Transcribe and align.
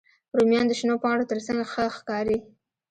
رومیان 0.37 0.65
د 0.67 0.73
شنو 0.79 0.95
پاڼو 1.03 1.29
تر 1.31 1.39
څنګ 1.45 1.59
ښه 1.71 1.83
ښکاري 1.97 2.37